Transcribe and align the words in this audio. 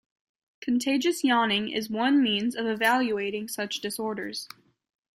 Contagious 0.61 1.23
yawning 1.23 1.69
is 1.69 1.87
one 1.87 2.23
means 2.23 2.55
of 2.55 2.65
evaluating 2.65 3.47
such 3.47 3.81
disorders. 3.81 4.47